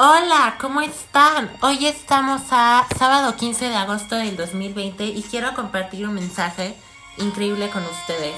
[0.00, 1.50] Hola, ¿cómo están?
[1.60, 6.76] Hoy estamos a sábado 15 de agosto del 2020 y quiero compartir un mensaje
[7.16, 8.36] increíble con ustedes.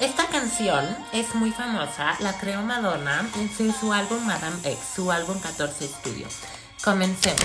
[0.00, 5.38] Esta canción es muy famosa, la creó Madonna en su álbum Madame X, su álbum
[5.38, 6.26] 14 Studio.
[6.82, 7.44] Comencemos.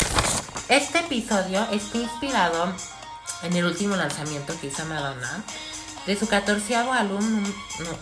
[0.68, 2.74] Este episodio está inspirado
[3.44, 5.44] en el último lanzamiento que hizo Madonna
[6.06, 7.44] de su 14 álbum,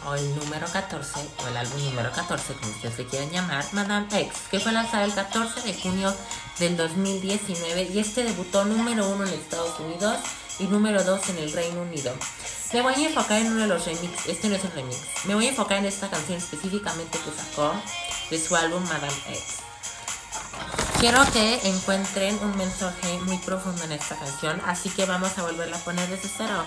[0.06, 4.08] o el número 14, o el álbum número 14, como ustedes se quieren llamar, Madame
[4.12, 6.14] X, que fue lanzado el 14 de junio
[6.60, 10.18] del 2019 y este debutó número 1 en Estados Unidos
[10.60, 12.14] y número 2 en el Reino Unido.
[12.74, 15.36] Me voy a enfocar en uno de los remixes, este no es el remix, me
[15.36, 17.74] voy a enfocar en esta canción específicamente que sacó
[18.30, 19.58] de su álbum Madame X.
[21.00, 25.78] Quiero que encuentren un mensaje muy profundo en esta canción, así que vamos a volverla
[25.78, 26.64] a poner desde cero.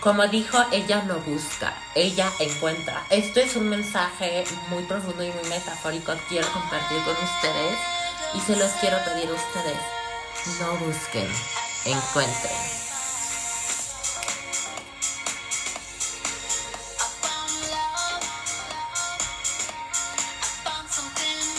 [0.00, 3.04] Como dijo, ella no busca, ella encuentra.
[3.10, 7.78] Esto es un mensaje muy profundo y muy metafórico que quiero compartir con ustedes
[8.34, 9.78] y se los quiero pedir a ustedes.
[10.60, 11.28] No busquen,
[11.84, 12.78] encuentren.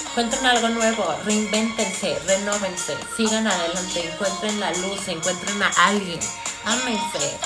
[0.07, 6.19] Encuentren algo nuevo, reinvéntense, renóvense, sigan adelante, encuentren la luz, encuentren a alguien,
[6.65, 7.37] ámense.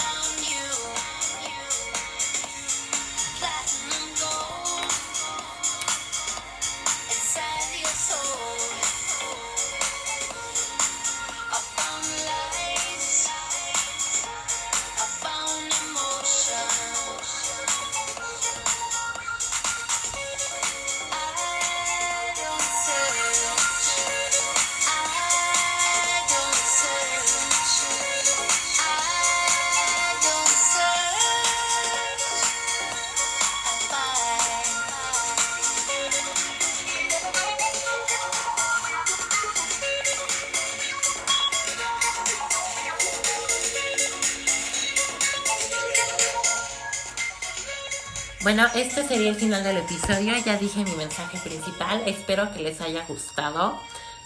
[48.44, 50.34] Bueno, este sería el final del episodio.
[50.46, 52.04] Ya dije mi mensaje principal.
[52.06, 53.80] Espero que les haya gustado.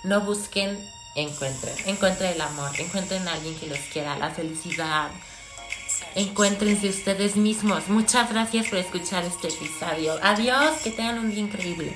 [0.04, 0.80] No busquen,
[1.14, 1.76] encuentren.
[1.86, 2.72] Encuentren el amor.
[2.80, 4.18] Encuentren a alguien que los quiera.
[4.18, 5.12] La felicidad.
[6.16, 7.90] Encuéntrense ustedes mismos.
[7.90, 10.18] Muchas gracias por escuchar este episodio.
[10.24, 10.78] Adiós.
[10.84, 11.96] Que tengan un día increíble.